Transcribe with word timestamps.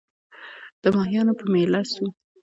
د 0.81 0.83
ماهیانو 0.97 1.33
په 1.39 1.45
مېله 1.53 1.81
سوو 1.91 2.07